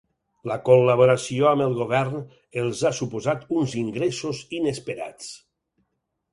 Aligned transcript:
La 0.51 0.55
col·laboració 0.69 1.49
amb 1.49 1.65
el 1.65 1.75
Govern 1.81 2.17
els 2.63 2.83
ha 2.85 2.93
suposat 3.01 3.47
uns 3.61 3.79
ingressos 3.85 4.43
inesperats. 4.63 5.33